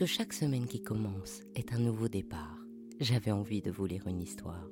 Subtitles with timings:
[0.00, 2.56] que chaque semaine qui commence est un nouveau départ,
[3.00, 4.66] j'avais envie de vous lire une histoire.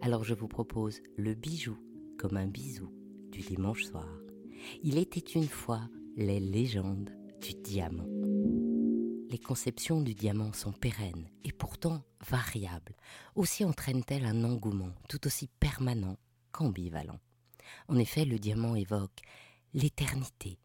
[0.00, 1.76] Alors je vous propose le bijou
[2.18, 2.90] comme un bisou
[3.30, 4.08] du dimanche soir.
[4.82, 5.82] Il était une fois
[6.16, 7.10] les légendes
[7.42, 8.08] du diamant.
[9.28, 12.96] Les conceptions du diamant sont pérennes et pourtant variables.
[13.34, 16.16] Aussi entraînent-elles un engouement tout aussi permanent
[16.52, 17.20] qu'ambivalent.
[17.88, 19.20] En effet, le diamant évoque
[19.74, 20.58] l'éternité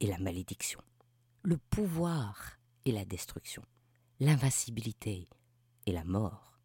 [0.00, 0.82] et la malédiction,
[1.44, 3.62] le pouvoir et la destruction,
[4.20, 5.28] l'invincibilité
[5.86, 6.58] et la mort.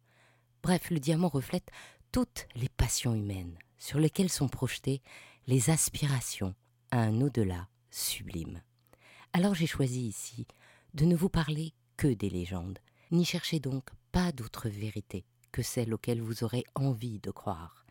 [0.62, 1.70] Bref, le diamant reflète
[2.12, 5.02] toutes les passions humaines sur lesquelles sont projetées
[5.46, 6.54] les aspirations
[6.90, 8.62] à un au-delà sublime.
[9.32, 10.46] Alors j'ai choisi ici
[10.94, 12.78] de ne vous parler que des légendes,
[13.10, 17.84] n'y cherchez donc pas d'autre vérité que celle auxquelles vous aurez envie de croire.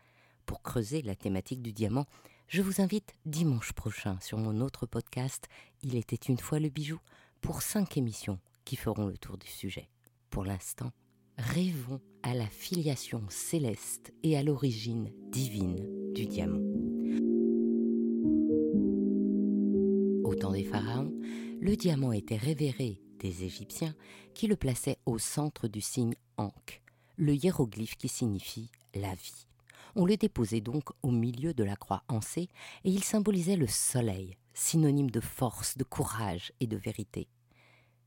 [0.46, 2.06] Pour creuser la thématique du diamant,
[2.48, 5.46] je vous invite dimanche prochain sur mon autre podcast
[5.82, 6.98] Il était une fois le bijou
[7.40, 9.88] pour cinq émissions qui feront le tour du sujet.
[10.30, 10.92] Pour l'instant,
[11.38, 16.60] rêvons à la filiation céleste et à l'origine divine du diamant.
[20.24, 21.12] Au temps des pharaons,
[21.60, 23.94] le diamant était révéré des Égyptiens
[24.34, 26.82] qui le plaçaient au centre du signe Ankh,
[27.16, 29.46] le hiéroglyphe qui signifie la vie.
[29.96, 32.48] On le déposait donc au milieu de la croix ancée
[32.84, 37.28] et il symbolisait le soleil, synonyme de force, de courage et de vérité.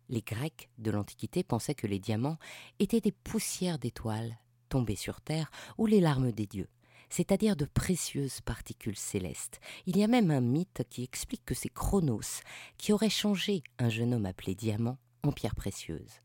[0.08, 2.38] Les Grecs de l'Antiquité pensaient que les diamants
[2.78, 4.38] étaient des poussières d'étoiles
[4.70, 6.70] tombées sur terre ou les larmes des dieux,
[7.10, 9.60] c'est-à-dire de précieuses particules célestes.
[9.88, 12.42] Il y a même un mythe qui explique que c'est Chronos
[12.78, 16.22] qui aurait changé un jeune homme appelé diamant en pierre précieuse.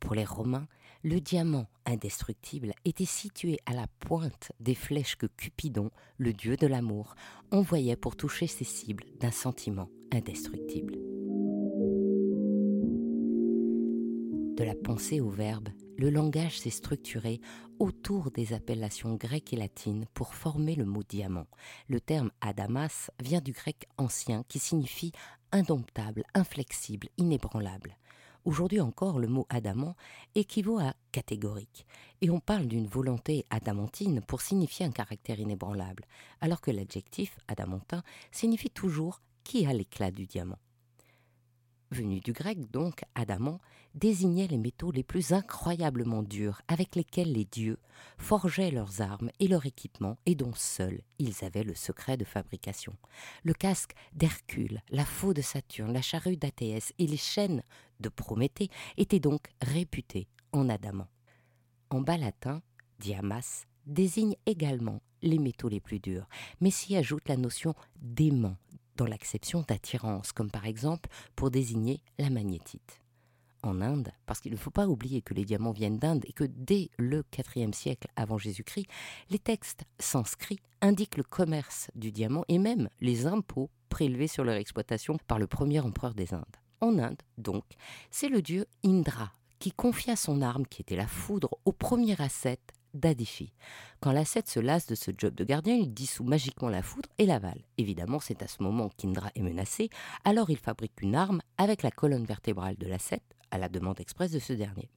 [0.00, 0.68] Pour les Romains,
[1.04, 6.66] le diamant indestructible était situé à la pointe des flèches que Cupidon, le dieu de
[6.66, 7.14] l'amour,
[7.50, 10.98] envoyait pour toucher ses cibles d'un sentiment indestructible.
[14.58, 15.68] de la pensée au verbe,
[15.98, 17.40] le langage s'est structuré
[17.78, 21.46] autour des appellations grecques et latines pour former le mot diamant.
[21.86, 25.12] Le terme adamas vient du grec ancien qui signifie
[25.52, 27.96] indomptable, inflexible, inébranlable.
[28.48, 29.94] Aujourd'hui encore, le mot adamant
[30.34, 31.84] équivaut à catégorique,
[32.22, 36.06] et on parle d'une volonté adamantine pour signifier un caractère inébranlable,
[36.40, 40.56] alors que l'adjectif adamantin signifie toujours qui a l'éclat du diamant
[41.90, 43.60] venu du grec donc, adamant,
[43.94, 47.78] désignait les métaux les plus incroyablement durs avec lesquels les dieux
[48.18, 52.94] forgeaient leurs armes et leur équipement et dont seuls ils avaient le secret de fabrication.
[53.42, 57.62] Le casque d'Hercule, la faux de Saturne, la charrue d'Athéès et les chaînes
[58.00, 61.08] de Prométhée étaient donc réputés en adamant.
[61.90, 62.62] En bas latin,
[62.98, 66.28] diamas désigne également les métaux les plus durs,
[66.60, 68.56] mais s'y ajoute la notion d'aimant,
[68.98, 73.00] dans l'acception d'attirance, comme par exemple pour désigner la magnétite.
[73.62, 76.44] En Inde, parce qu'il ne faut pas oublier que les diamants viennent d'Inde et que
[76.44, 77.24] dès le
[77.56, 78.86] IVe siècle avant Jésus-Christ,
[79.30, 84.56] les textes sanscrits indiquent le commerce du diamant et même les impôts prélevés sur leur
[84.56, 86.44] exploitation par le premier empereur des Indes.
[86.80, 87.64] En Inde, donc,
[88.10, 92.72] c'est le dieu Indra qui confia son arme, qui était la foudre, au premier ascète
[92.94, 93.52] d'Adifi.
[94.00, 97.26] Quand l'ascète se lasse de ce job de gardien, il dissout magiquement la foudre et
[97.26, 97.62] l'avale.
[97.76, 99.90] Évidemment, c'est à ce moment qu'Indra est menacé,
[100.24, 104.32] alors il fabrique une arme avec la colonne vertébrale de l'ascète, à la demande expresse
[104.32, 104.88] de ce dernier.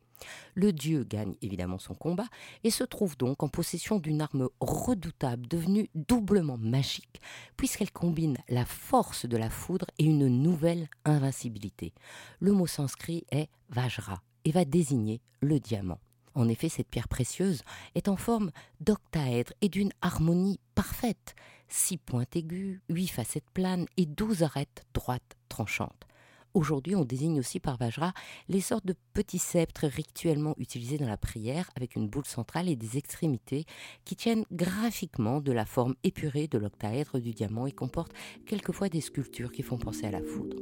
[0.54, 2.28] Le dieu gagne évidemment son combat
[2.64, 7.22] et se trouve donc en possession d'une arme redoutable devenue doublement magique
[7.58, 11.94] puisqu'elle combine la force de la foudre et une nouvelle invincibilité.
[12.40, 16.00] Le mot sanskrit est Vajra et va désigner le diamant.
[16.36, 17.62] En effet, cette pierre précieuse
[17.96, 21.36] est en forme d'octaèdre et d'une harmonie parfaite.
[21.68, 26.06] Six pointes aiguës, huit facettes planes et douze arêtes droites tranchantes.
[26.54, 28.14] Aujourd'hui, on désigne aussi par Vajra
[28.50, 32.76] les sortes de petits sceptres rituellement utilisés dans la prière avec une boule centrale et
[32.76, 33.66] des extrémités
[34.04, 38.14] qui tiennent graphiquement de la forme épurée de l'octaèdre du diamant et comportent
[38.46, 40.58] quelquefois des sculptures qui font penser à la foudre.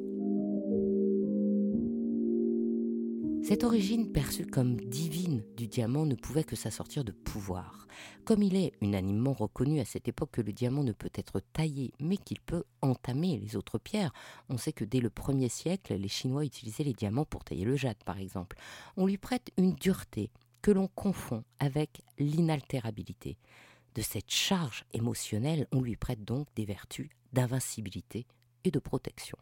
[3.49, 7.87] Cette origine perçue comme divine du diamant ne pouvait que s'assortir de pouvoir.
[8.23, 11.91] Comme il est unanimement reconnu à cette époque que le diamant ne peut être taillé,
[11.99, 14.13] mais qu'il peut entamer les autres pierres,
[14.49, 17.75] on sait que dès le 1er siècle, les Chinois utilisaient les diamants pour tailler le
[17.75, 18.55] jade, par exemple.
[18.97, 20.29] On lui prête une dureté
[20.61, 23.39] que l'on confond avec l'inaltérabilité.
[23.95, 28.27] De cette charge émotionnelle, on lui prête donc des vertus d'invincibilité
[28.63, 29.39] et de protection.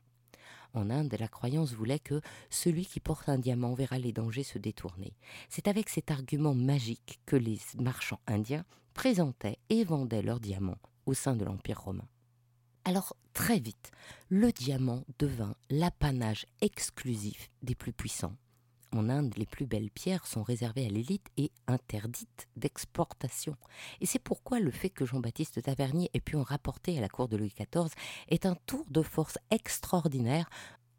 [0.77, 2.21] En Inde, la croyance voulait que
[2.51, 5.18] celui qui porte un diamant verra les dangers se détourner.
[5.50, 8.63] C'est avec cet argument magique que les marchands indiens
[8.94, 10.77] présentaient et vendaient leurs diamants
[11.07, 12.07] au sein de l'Empire romain.
[12.85, 13.91] Alors très vite,
[14.29, 18.35] le diamant devint l'apanage exclusif des plus puissants.
[18.92, 23.56] En Inde, les plus belles pierres sont réservées à l'élite et interdites d'exportation.
[24.01, 27.28] Et c'est pourquoi le fait que Jean-Baptiste Tavernier ait pu en rapporter à la cour
[27.28, 27.92] de Louis XIV
[28.30, 30.50] est un tour de force extraordinaire,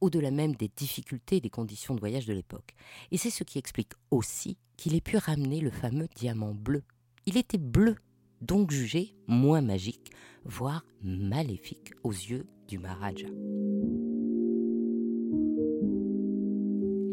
[0.01, 2.75] au-delà même des difficultés et des conditions de voyage de l'époque.
[3.11, 6.83] Et c'est ce qui explique aussi qu'il ait pu ramener le fameux diamant bleu.
[7.27, 7.97] Il était bleu,
[8.41, 10.13] donc jugé moins magique,
[10.45, 13.29] voire maléfique aux yeux du Maharaja.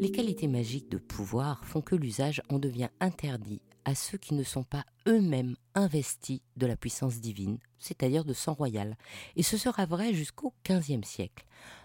[0.05, 4.43] Les qualités magiques de pouvoir font que l'usage en devient interdit à ceux qui ne
[4.43, 8.97] sont pas eux-mêmes investis de la puissance divine, c'est-à-dire de sang royal.
[9.35, 11.43] Et ce sera vrai jusqu'au XVe siècle.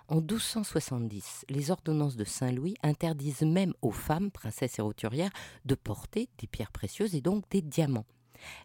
[0.08, 5.32] En 1270, les ordonnances de Saint-Louis interdisent même aux femmes, princesses et roturières,
[5.64, 8.05] de porter des pierres précieuses et donc des diamants.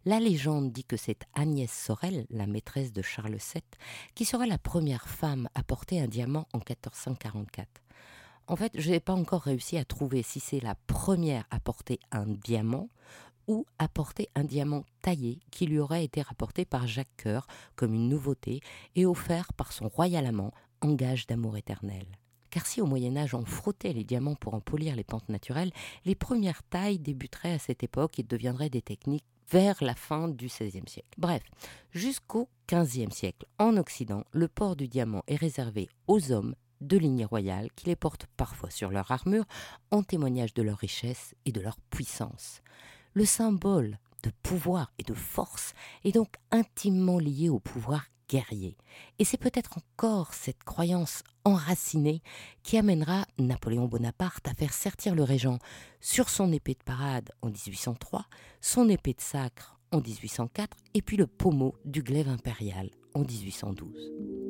[0.03, 3.63] La légende dit que c'est Agnès Sorel, la maîtresse de Charles VII,
[4.15, 7.84] qui sera la première femme à porter un diamant en 1444.
[8.47, 11.99] En fait, je n'ai pas encore réussi à trouver si c'est la première à porter
[12.11, 12.89] un diamant
[13.47, 17.93] ou à porter un diamant taillé qui lui aurait été rapporté par Jacques Coeur comme
[17.93, 18.61] une nouveauté
[18.95, 20.51] et offert par son royal amant
[20.81, 22.05] en gage d'amour éternel.
[22.51, 25.73] Car si au Moyen Âge on frottait les diamants pour en polir les pentes naturelles,
[26.05, 30.47] les premières tailles débuteraient à cette époque et deviendraient des techniques vers la fin du
[30.47, 31.09] XVIe siècle.
[31.17, 31.43] Bref,
[31.91, 37.25] jusqu'au XVe siècle, en Occident, le port du diamant est réservé aux hommes de lignée
[37.25, 39.45] royale qui les portent parfois sur leur armure
[39.91, 42.61] en témoignage de leur richesse et de leur puissance.
[43.13, 45.73] Le symbole de pouvoir et de force
[46.03, 48.75] est donc intimement lié au pouvoir guerrier.
[49.19, 52.21] Et c'est peut-être encore cette croyance enracinée
[52.63, 55.59] qui amènera Napoléon Bonaparte à faire sertir le régent
[56.01, 58.25] sur son épée de parade en 1803,
[58.61, 64.44] son épée de sacre en 1804 et puis le pommeau du glaive impérial en 1812.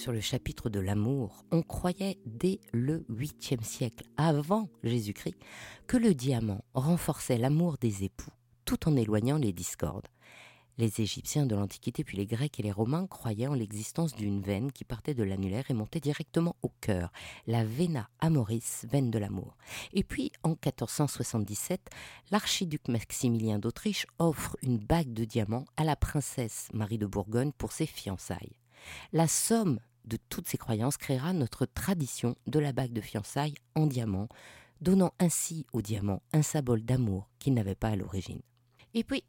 [0.00, 5.36] Sur le chapitre de l'amour, on croyait dès le 8e siècle, avant Jésus-Christ,
[5.86, 8.30] que le diamant renforçait l'amour des époux
[8.64, 10.08] tout en éloignant les discordes.
[10.78, 14.72] Les Égyptiens de l'Antiquité puis les Grecs et les Romains croyaient en l'existence d'une veine
[14.72, 17.12] qui partait de l'annulaire et montait directement au cœur,
[17.46, 19.58] la vena amoris, veine de l'amour.
[19.92, 21.90] Et puis, en 1477,
[22.30, 27.72] l'archiduc Maximilien d'Autriche offre une bague de diamants à la princesse Marie de Bourgogne pour
[27.72, 28.56] ses fiançailles.
[29.12, 33.86] La somme de toutes ces croyances créera notre tradition de la bague de fiançailles en
[33.86, 34.28] diamant,
[34.80, 38.40] donnant ainsi au diamant un symbole d'amour qu'il n'avait pas à l'origine.
[38.94, 39.24] Et puis,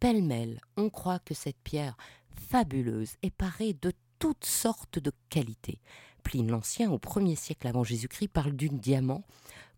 [0.00, 1.96] pêle-mêle, on croit que cette pierre
[2.34, 5.80] fabuleuse est parée de toutes sortes de qualités.
[6.22, 9.24] Pline l'Ancien, au 1er siècle avant Jésus-Christ, parle d'une diamant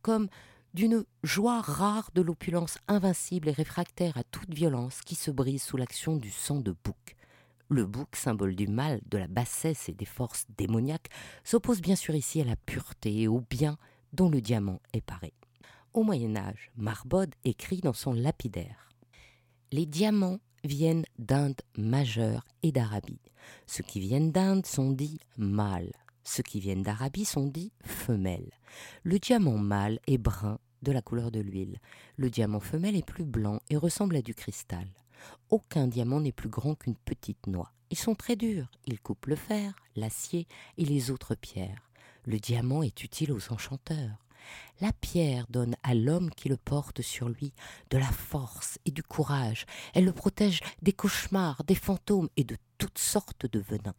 [0.02, 0.28] comme
[0.74, 5.76] d'une joie rare de l'opulence invincible et réfractaire à toute violence qui se brise sous
[5.76, 7.16] l'action du sang de bouc.
[7.68, 11.08] Le bouc, symbole du mal, de la bassesse et des forces démoniaques,
[11.44, 13.78] s'oppose bien sûr ici à la pureté et au bien
[14.12, 15.32] dont le diamant est paré.
[15.92, 18.84] Au Moyen Âge, Marbode écrit dans son lapidaire
[19.74, 23.20] les diamants viennent d'Inde majeure et d'Arabie.
[23.66, 25.90] Ceux qui viennent d'Inde sont dits mâles.
[26.22, 28.52] Ceux qui viennent d'Arabie sont dits femelles.
[29.02, 31.80] Le diamant mâle est brun de la couleur de l'huile.
[32.16, 34.86] Le diamant femelle est plus blanc et ressemble à du cristal.
[35.50, 37.72] Aucun diamant n'est plus grand qu'une petite noix.
[37.90, 41.90] Ils sont très durs, ils coupent le fer, l'acier et les autres pierres.
[42.24, 44.24] Le diamant est utile aux enchanteurs.
[44.80, 47.52] La pierre donne à l'homme qui le porte sur lui
[47.90, 49.66] de la force et du courage.
[49.94, 53.94] Elle le protège des cauchemars, des fantômes et de toutes sortes de venins.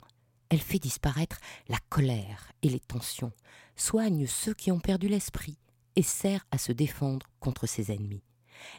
[0.50, 1.39] Elle fait disparaître
[1.70, 3.32] la colère et les tensions,
[3.75, 5.58] soigne ceux qui ont perdu l'esprit
[5.96, 8.25] et sert à se défendre contre ses ennemis.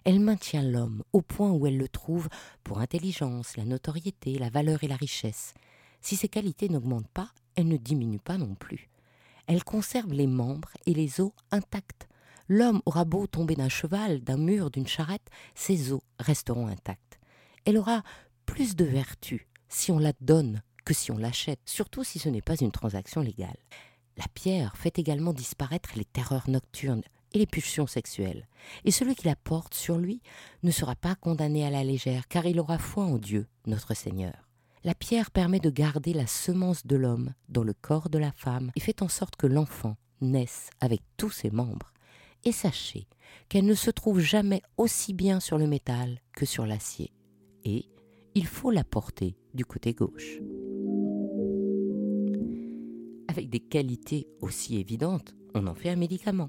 [0.04, 2.28] Elle maintient l'homme au point où elle le trouve
[2.64, 5.54] pour intelligence, la notoriété, la valeur et la richesse.
[6.00, 8.88] Si ses qualités n'augmentent pas, elle ne diminue pas non plus
[9.46, 12.08] elle conserve les membres et les os intacts.
[12.48, 17.18] L'homme aura beau tomber d'un cheval, d'un mur, d'une charrette, ses os resteront intacts.
[17.64, 18.02] Elle aura
[18.44, 22.42] plus de vertu si on la donne que si on l'achète, surtout si ce n'est
[22.42, 23.56] pas une transaction légale.
[24.16, 27.02] La pierre fait également disparaître les terreurs nocturnes
[27.36, 28.48] et les pulsions sexuelles.
[28.86, 30.22] Et celui qui la porte sur lui
[30.62, 34.48] ne sera pas condamné à la légère, car il aura foi en Dieu, notre Seigneur.
[34.84, 38.70] La pierre permet de garder la semence de l'homme dans le corps de la femme
[38.74, 41.92] et fait en sorte que l'enfant naisse avec tous ses membres.
[42.44, 43.06] Et sachez
[43.50, 47.12] qu'elle ne se trouve jamais aussi bien sur le métal que sur l'acier.
[47.64, 47.84] Et
[48.34, 50.38] il faut la porter du côté gauche.
[53.28, 56.48] Avec des qualités aussi évidentes, on en fait un médicament.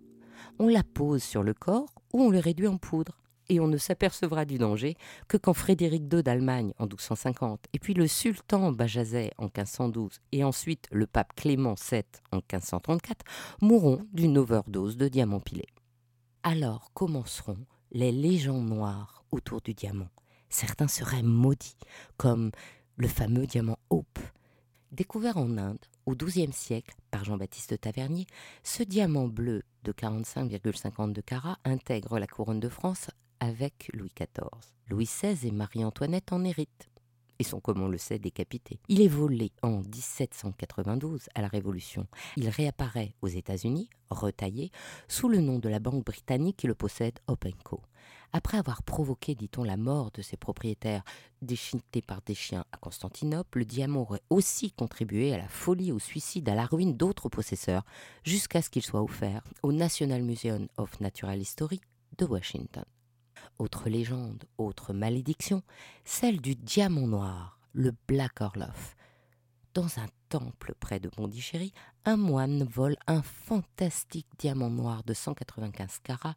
[0.59, 3.21] On la pose sur le corps ou on le réduit en poudre.
[3.49, 4.97] et on ne s'apercevra du danger
[5.29, 10.43] que quand Frédéric II d'Allemagne en 1250, et puis le sultan Bajazet en 1512, et
[10.43, 12.03] ensuite le pape Clément VII
[12.33, 13.23] en 1534,
[13.61, 15.69] mourront d'une overdose de diamants pilés.
[16.43, 20.09] Alors commenceront les légendes noires autour du diamant.
[20.49, 21.77] Certains seraient maudits,
[22.17, 22.51] comme
[22.97, 24.19] le fameux diamant Hope.
[24.91, 28.25] Découvert en Inde au XIIe siècle par Jean-Baptiste Tavernier,
[28.63, 33.11] ce diamant bleu de 45,52 carats intègre la couronne de France
[33.41, 34.49] avec Louis XIV.
[34.89, 36.89] Louis XVI et Marie-Antoinette en héritent
[37.39, 38.79] et sont, comme on le sait, décapités.
[38.87, 42.07] Il est volé en 1792 à la Révolution.
[42.35, 44.71] Il réapparaît aux États-Unis, retaillé,
[45.07, 47.81] sous le nom de la banque britannique qui le possède, Openco.
[48.33, 51.03] Après avoir provoqué, dit-on, la mort de ses propriétaires
[51.41, 55.99] déchiquetés par des chiens à Constantinople, le diamant aurait aussi contribué à la folie, au
[55.99, 57.83] suicide, à la ruine d'autres possesseurs,
[58.23, 61.79] jusqu'à ce qu'il soit offert au National Museum of Natural History
[62.17, 62.83] de Washington.
[63.59, 65.63] Autre légende, autre malédiction,
[66.05, 68.95] celle du diamant noir, le Black Orloff.
[69.73, 71.73] Dans un temple près de Pondichéry,
[72.05, 76.35] un moine vole un fantastique diamant noir de 195 carats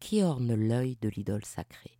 [0.00, 1.98] qui orne l'œil de l'idole sacrée.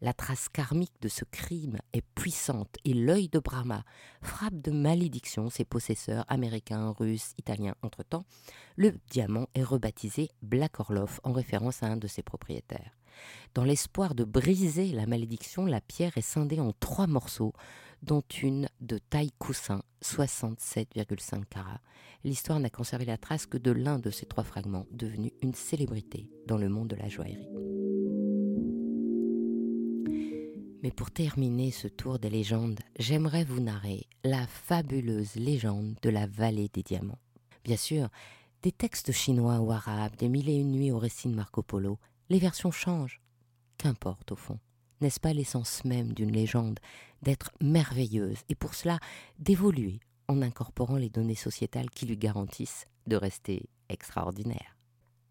[0.00, 3.84] La trace karmique de ce crime est puissante et l'œil de Brahma
[4.20, 7.76] frappe de malédiction ses possesseurs américains, russes, italiens.
[7.82, 8.24] Entre-temps,
[8.74, 12.90] le diamant est rebaptisé Black Orloff en référence à un de ses propriétaires.
[13.54, 17.52] Dans l'espoir de briser la malédiction, la pierre est scindée en trois morceaux,
[18.02, 21.80] dont une de taille coussin, 67,5 carats.
[22.24, 26.28] L'histoire n'a conservé la trace que de l'un de ces trois fragments, devenu une célébrité
[26.46, 27.48] dans le monde de la joaillerie.
[30.82, 36.26] Mais pour terminer ce tour des légendes, j'aimerais vous narrer la fabuleuse légende de la
[36.26, 37.20] vallée des diamants.
[37.64, 38.08] Bien sûr,
[38.62, 41.98] des textes chinois ou arabes, des mille et une nuits au récit de Marco Polo,
[42.28, 43.20] les versions changent.
[43.78, 44.58] Qu'importe au fond.
[45.00, 46.78] N'est-ce pas l'essence même d'une légende
[47.22, 48.98] d'être merveilleuse et pour cela
[49.38, 54.76] d'évoluer en incorporant les données sociétales qui lui garantissent de rester extraordinaire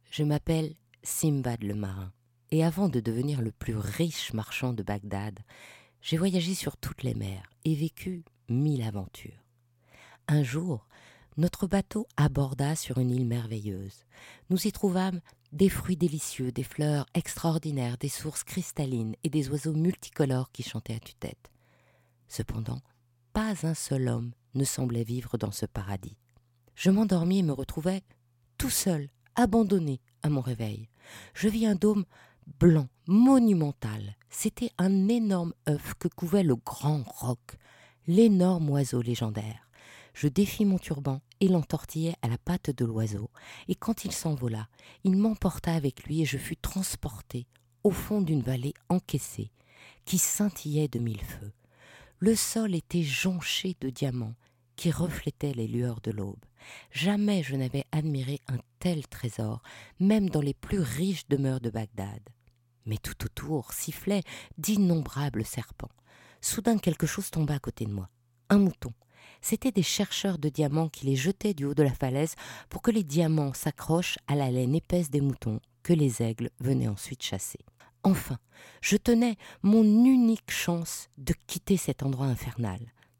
[0.10, 2.12] Je m'appelle Simbad le marin
[2.52, 5.40] et avant de devenir le plus riche marchand de Bagdad,
[6.02, 9.46] j'ai voyagé sur toutes les mers et vécu mille aventures.
[10.28, 10.88] Un jour,
[11.38, 14.06] notre bateau aborda sur une île merveilleuse.
[14.50, 19.74] Nous y trouvâmes des fruits délicieux, des fleurs extraordinaires, des sources cristallines et des oiseaux
[19.74, 21.52] multicolores qui chantaient à tue-tête.
[22.28, 22.82] Cependant,
[23.34, 26.18] pas un seul homme ne semblait vivre dans ce paradis.
[26.76, 28.02] Je m'endormis et me retrouvai
[28.58, 30.90] tout seul, abandonné à mon réveil.
[31.34, 32.06] Je vis un dôme
[32.60, 34.16] blanc, monumental.
[34.30, 37.58] C'était un énorme œuf que couvait le grand roc,
[38.08, 39.68] l'énorme oiseau légendaire
[40.14, 43.30] je défis mon turban et l'entortillai à la patte de l'oiseau,
[43.68, 44.70] et quand il s'envola,
[45.04, 47.48] il m'emporta avec lui et je fus transporté
[47.84, 49.52] au fond d'une vallée encaissée,
[50.06, 51.52] qui scintillait de mille feux.
[52.20, 54.36] Le sol était jonché de diamants
[54.76, 56.46] qui reflétaient les lueurs de l'aube.
[56.92, 59.62] Jamais je n'avais admiré un tel trésor,
[60.00, 62.22] même dans les plus riches demeures de Bagdad.
[62.86, 64.24] Mais tout autour sifflaient
[64.58, 65.92] d'innombrables serpents.
[66.42, 68.10] Soudain quelque chose tomba à côté de moi.
[68.50, 68.94] Un mouton,
[69.42, 72.36] c'étaient des chercheurs de diamants qui les jetaient du haut de la falaise
[72.70, 76.88] pour que les diamants s'accrochent à la laine épaisse des moutons que les aigles venaient
[76.88, 77.60] ensuite chasser.
[78.04, 78.38] Enfin,
[78.82, 82.80] je tenais mon unique chance de quitter cet endroit infernal.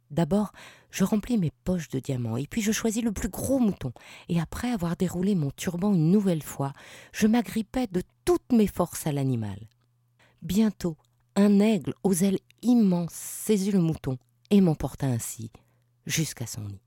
[0.10, 0.52] D'abord,
[0.90, 3.94] je remplis mes poches de diamants, et puis je choisis le plus gros mouton,
[4.28, 6.74] et après avoir déroulé mon turban une nouvelle fois,
[7.14, 9.58] je m'agrippais de toutes mes forces à l'animal.
[10.42, 10.98] Bientôt,
[11.36, 14.18] un aigle aux ailes immenses saisit le mouton
[14.50, 15.50] et m'emporta ainsi
[16.06, 16.82] jusqu'à son nid.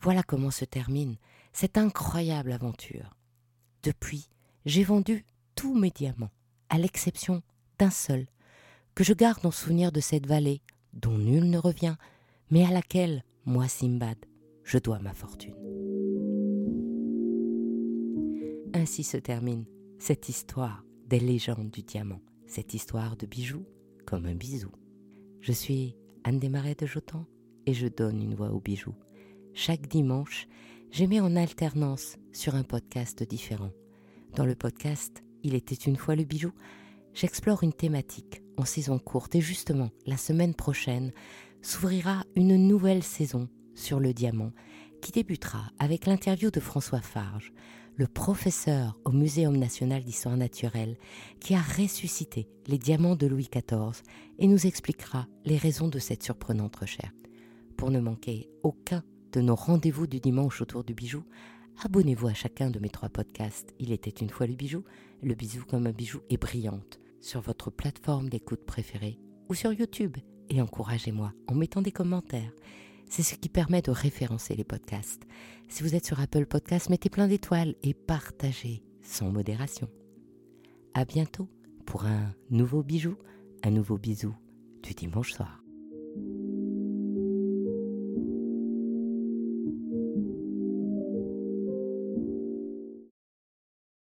[0.00, 1.16] Voilà comment se termine
[1.52, 3.16] cette incroyable aventure.
[3.82, 4.28] Depuis,
[4.64, 6.32] j'ai vendu tous mes diamants,
[6.68, 7.42] à l'exception
[7.78, 8.26] d'un seul,
[8.94, 11.96] que je garde en souvenir de cette vallée dont nul ne revient,
[12.50, 14.18] mais à laquelle, moi Simbad,
[14.64, 15.56] je dois ma fortune.
[18.74, 19.66] Ainsi se termine
[19.98, 23.66] cette histoire des légendes du diamant, cette histoire de bijoux
[24.06, 24.70] comme un bisou.
[25.40, 27.26] Je suis Anne Desmarais de Jotan
[27.66, 28.94] et je donne une voix aux bijoux.
[29.54, 30.48] Chaque dimanche,
[30.90, 33.70] j'émets en alternance sur un podcast différent.
[34.34, 36.52] Dans le podcast Il était une fois le bijou,
[37.14, 41.12] j'explore une thématique en saison courte et justement, la semaine prochaine,
[41.62, 44.52] s'ouvrira une nouvelle saison sur le diamant
[45.00, 47.52] qui débutera avec l'interview de François Farge,
[47.96, 50.96] le professeur au Muséum national d'histoire naturelle
[51.40, 54.02] qui a ressuscité les diamants de Louis XIV
[54.38, 57.21] et nous expliquera les raisons de cette surprenante recherche.
[57.82, 61.24] Pour ne manquer aucun de nos rendez-vous du dimanche autour du bijou,
[61.82, 63.74] abonnez-vous à chacun de mes trois podcasts.
[63.80, 64.84] Il était une fois le bijou,
[65.20, 67.00] le bisou comme un bijou est brillante.
[67.20, 70.16] sur votre plateforme d'écoute préférée ou sur YouTube
[70.48, 72.52] et encouragez-moi en mettant des commentaires.
[73.10, 75.24] C'est ce qui permet de référencer les podcasts.
[75.68, 79.88] Si vous êtes sur Apple Podcasts, mettez plein d'étoiles et partagez sans modération.
[80.94, 81.48] À bientôt
[81.84, 83.16] pour un nouveau bijou,
[83.64, 84.36] un nouveau bisou
[84.84, 85.61] du dimanche soir.